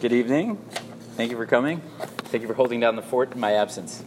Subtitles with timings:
[0.00, 0.58] Good evening.
[1.16, 1.80] Thank you for coming.
[1.98, 4.04] Thank you for holding down the fort in my absence.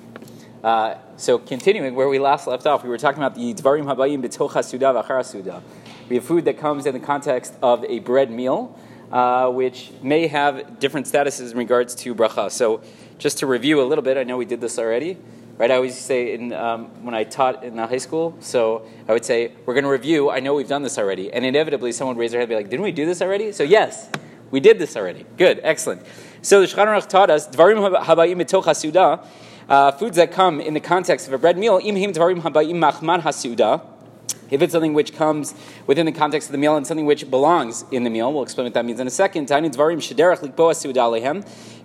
[0.63, 4.23] Uh, so, continuing where we last left off, we were talking about the Dvarim Habayim
[4.23, 5.61] B'tocha Suda V'achara Suda.
[6.07, 8.79] We have food that comes in the context of a bread meal,
[9.11, 12.49] uh, which may have different statuses in regards to bracha.
[12.51, 12.81] So,
[13.17, 15.17] just to review a little bit, I know we did this already.
[15.57, 19.11] Right, I always say in, um, when I taught in the high school, so I
[19.11, 20.29] would say, we're going to review.
[20.29, 21.33] I know we've done this already.
[21.33, 23.51] And inevitably, someone would raise their hand and be like, didn't we do this already?
[23.51, 24.09] So, yes,
[24.51, 25.25] we did this already.
[25.37, 26.03] Good, excellent.
[26.41, 29.25] So the Shulchan Aruch taught us dvarim habayim mitoch hasuda,
[29.69, 31.79] uh, foods that come in the context of a bread meal.
[31.83, 33.85] Im him dvarim habayim machman hasuda.
[34.49, 35.55] If it's something which comes
[35.87, 38.65] within the context of the meal and something which belongs in the meal, we'll explain
[38.65, 39.47] what that means in a second.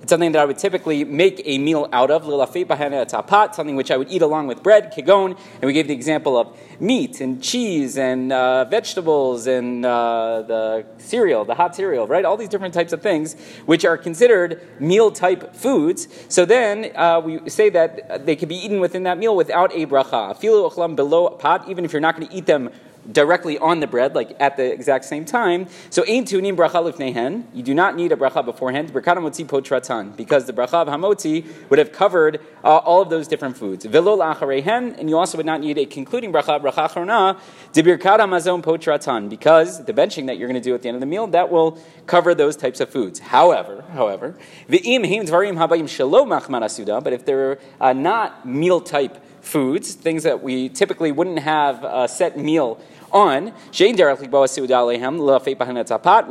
[0.06, 3.96] It's something that I would typically make a meal out of, tapat, something which I
[3.96, 7.98] would eat along with bread, kigon, and we gave the example of meat and cheese
[7.98, 12.24] and uh, vegetables and uh, the cereal, the hot cereal, right?
[12.24, 13.34] All these different types of things
[13.64, 16.06] which are considered meal type foods.
[16.28, 19.86] So then uh, we say that they can be eaten within that meal without a
[19.86, 20.38] bracha.
[20.38, 22.70] Filu below a pot, even if you're not going to eat them
[23.12, 25.66] directly on the bread, like at the exact same time.
[25.90, 27.44] So ein tunim bracha lifnehen.
[27.54, 28.92] You do not need a bracha beforehand.
[28.92, 33.28] Berkata motzi potratan, because the bracha of hamotzi would have covered uh, all of those
[33.28, 33.84] different foods.
[33.84, 37.38] Velo lacharehen, and you also would not need a concluding bracha bracha achrona
[37.72, 41.00] debirkata mazon potratan, because the benching that you're going to do at the end of
[41.00, 43.18] the meal that will cover those types of foods.
[43.18, 44.34] However, however,
[44.68, 46.56] v'im heim dvarim habayim shalom machman
[47.02, 52.08] but if they're uh, not meal type foods, things that we typically wouldn't have a
[52.08, 52.80] set meal
[53.12, 53.52] on.
[53.78, 53.94] We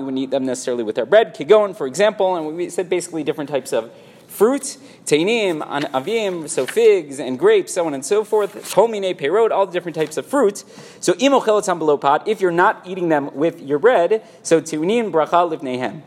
[0.03, 1.35] wouldn't eat them necessarily with our bread.
[1.35, 3.91] Kigon, for example, and we said basically different types of
[4.27, 9.65] fruit, tainim, avim, so figs and grapes, so on and so forth, kolmine, perot, all
[9.65, 10.63] the different types of fruit.
[10.99, 15.49] So imochelotam below pot, if you're not eating them with your bread, so tunin bracha
[15.49, 16.01] livnehem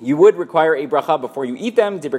[0.00, 1.98] you would require a bracha before you eat them.
[1.98, 2.12] Because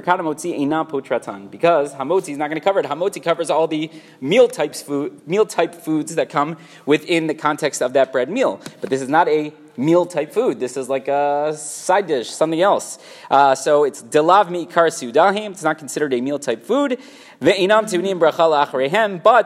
[1.94, 2.86] hamotzi is not going to cover it.
[2.86, 6.56] Hamotzi covers all the meal types food, meal type foods that come
[6.86, 8.60] within the context of that bread meal.
[8.80, 10.60] But this is not a meal type food.
[10.60, 12.98] This is like a side dish, something else.
[13.30, 15.52] Uh, so it's delav mi'ikar sudahim.
[15.52, 16.98] It's not considered a meal type food.
[17.40, 17.56] But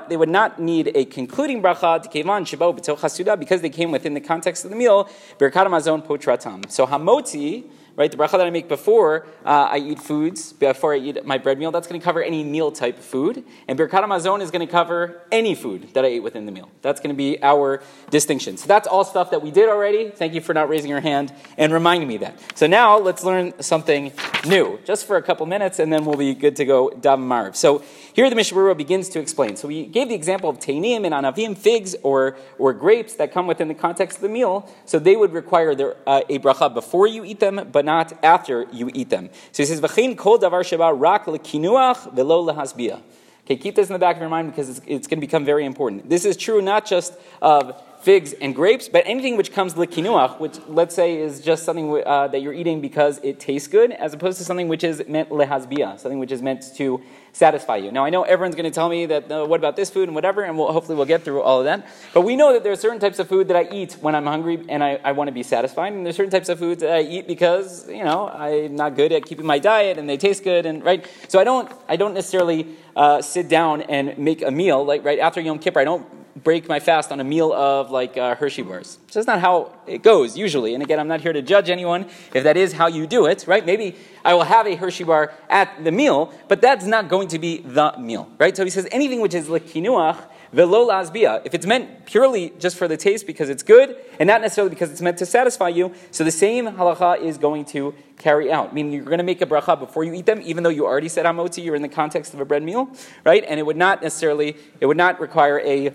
[0.08, 4.70] they would not need a concluding bracha to because they came within the context of
[4.70, 5.08] the meal.
[5.38, 6.70] Potratam.
[6.70, 7.64] So hamotzi
[7.96, 8.10] right?
[8.10, 11.58] The bracha that I make before uh, I eat foods, before I eat my bread
[11.58, 13.44] meal, that's going to cover any meal type food.
[13.68, 16.70] And Birkat Hamazon is going to cover any food that I ate within the meal.
[16.82, 18.56] That's going to be our distinction.
[18.56, 20.10] So that's all stuff that we did already.
[20.10, 22.38] Thank you for not raising your hand and reminding me that.
[22.54, 24.12] So now let's learn something
[24.46, 27.56] new, just for a couple minutes, and then we'll be good to go Dav Marv.
[27.56, 29.56] So here the Mishnah begins to explain.
[29.56, 33.46] So we gave the example of Tainim and Anavim, figs or, or grapes that come
[33.46, 34.68] within the context of the meal.
[34.84, 38.66] So they would require their, uh, a bracha before you eat them, but not after
[38.72, 39.30] you eat them.
[39.52, 43.02] So he says, "V'chein kol davar sheba rak lekinuach velo lehasbia."
[43.44, 45.44] Okay, keep this in the back of your mind because it's, it's going to become
[45.44, 46.08] very important.
[46.08, 47.12] This is true not just
[47.42, 52.02] of figs and grapes, but anything which comes likinuach, which let's say is just something
[52.04, 55.30] uh, that you're eating because it tastes good, as opposed to something which is meant
[55.30, 57.00] lehasbia, something which is meant to
[57.32, 57.90] satisfy you.
[57.90, 60.14] Now I know everyone's going to tell me that uh, what about this food and
[60.14, 61.88] whatever, and we'll, hopefully we'll get through all of that.
[62.12, 64.26] But we know that there are certain types of food that I eat when I'm
[64.26, 66.94] hungry and I, I want to be satisfied, and there's certain types of foods that
[66.94, 70.44] I eat because you know I'm not good at keeping my diet and they taste
[70.44, 71.08] good, and right.
[71.28, 75.18] So I don't I don't necessarily uh, sit down and make a meal like right
[75.18, 75.80] after Yom Kippur.
[75.80, 78.98] I don't break my fast on a meal of like uh, Hershey bars.
[79.08, 80.74] So that's not how it goes usually.
[80.74, 83.46] And again, I'm not here to judge anyone if that is how you do it,
[83.48, 83.64] right?
[83.64, 87.38] Maybe I will have a Hershey bar at the meal, but that's not going to
[87.38, 88.56] be the meal, right?
[88.56, 90.22] So he says anything which is lekinuach
[90.52, 94.40] velo lasbia, if it's meant purely just for the taste because it's good and not
[94.40, 98.52] necessarily because it's meant to satisfy you, so the same halacha is going to carry
[98.52, 98.72] out.
[98.72, 101.08] Meaning you're going to make a bracha before you eat them, even though you already
[101.08, 102.88] said hamotzi, you're in the context of a bread meal,
[103.24, 103.44] right?
[103.46, 105.92] And it would not necessarily, it would not require a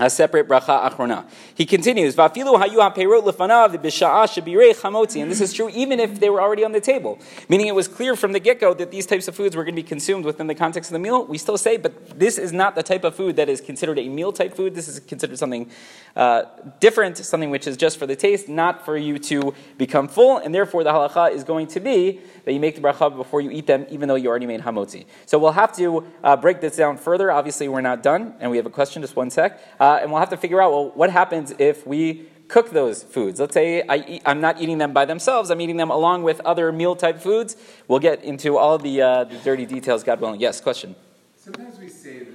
[0.00, 1.24] a separate bracha achrona.
[1.54, 4.26] He continues, "Vafilu hayu haperot lefanav b'sha'a
[4.74, 7.18] chamotzi," and this is true even if they were already on the table,
[7.48, 9.82] meaning it was clear from the get-go that these types of foods were going to
[9.82, 11.24] be consumed within the context of the meal.
[11.24, 14.08] We still say, but this is not the type of food that is considered a
[14.08, 14.74] meal-type food.
[14.74, 15.70] This is considered something
[16.16, 16.42] uh,
[16.80, 20.54] different, something which is just for the taste, not for you to become full, and
[20.54, 23.66] therefore the halacha is going to be that you make the bracha before you eat
[23.66, 25.04] them, even though you already made hamotzi.
[25.26, 27.30] So we'll have to uh, break this down further.
[27.30, 29.02] Obviously, we're not done, and we have a question.
[29.02, 32.26] Just one sec, uh, and we'll have to figure out well, what happens if we
[32.48, 33.38] cook those foods.
[33.40, 36.72] Let's say I am not eating them by themselves, I'm eating them along with other
[36.72, 37.56] meal type foods.
[37.88, 40.40] We'll get into all the, uh, the dirty details, God willing.
[40.40, 40.96] Yes, question.
[41.36, 42.26] Sometimes we say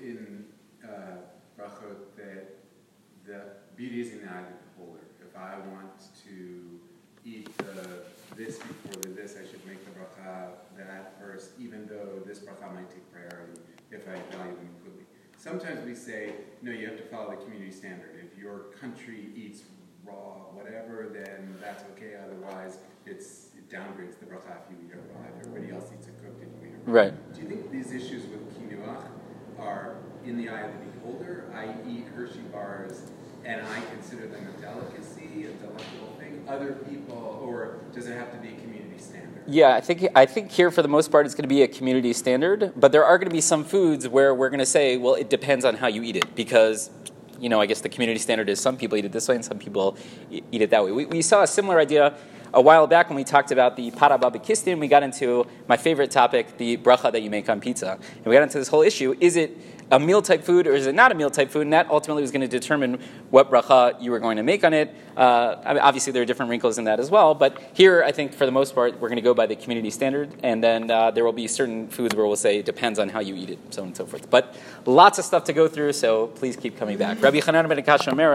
[0.00, 0.44] in
[0.84, 0.88] uh,
[2.16, 2.56] that
[3.26, 3.42] the
[3.76, 5.00] beauty is in the eye of the beholder.
[5.20, 5.90] If I want
[6.26, 6.80] to
[7.24, 8.04] eat the,
[8.36, 12.72] this before the this, I should make the bracha that first, even though this bracha
[12.74, 13.60] might take priority
[13.90, 15.06] if I value them equally.
[15.42, 18.10] Sometimes we say, no, you have to follow the community standard.
[18.24, 19.62] If your country eats
[20.04, 22.12] raw whatever, then that's okay.
[22.24, 25.26] Otherwise, it's, it downgrades the bracha if you eat it raw.
[25.34, 26.94] If everybody else eats it cooked, and you eat it raw.
[26.94, 27.34] Right.
[27.34, 29.08] Do you think these issues with kinuach
[29.58, 31.52] are in the eye of the beholder?
[31.52, 33.10] I eat Hershey bars
[33.44, 36.44] and I consider them a delicacy, delectable thing.
[36.48, 39.42] Other people, or does it have to be community standard?
[39.46, 41.68] Yeah, I think I think here for the most part it's going to be a
[41.68, 44.96] community standard, but there are going to be some foods where we're going to say,
[44.96, 46.90] well, it depends on how you eat it because
[47.40, 49.44] you know, I guess the community standard is some people eat it this way and
[49.44, 49.96] some people
[50.30, 50.92] eat it that way.
[50.92, 52.14] We, we saw a similar idea
[52.54, 54.78] a while back when we talked about the pas haba'ah b'kisnin.
[54.78, 57.92] We got into my favorite topic, the bracha that you make on pizza.
[57.92, 59.56] And we got into this whole issue is it
[59.90, 61.62] a meal type food or is it not a meal type food?
[61.62, 62.98] And that ultimately was going to determine
[63.30, 64.94] what bracha you were going to make on it.
[65.16, 67.34] Uh, I mean, obviously, there are different wrinkles in that as well.
[67.34, 69.90] But here, I think for the most part, we're going to go by the community
[69.90, 70.30] standard.
[70.42, 73.20] And then uh, there will be certain foods where we'll say it depends on how
[73.20, 74.30] you eat it, so on and so forth.
[74.30, 74.56] But
[74.86, 77.20] lots of stuff to go through, so please keep coming back.
[77.20, 78.32] Rabbi Chananya ben Akashya Omer,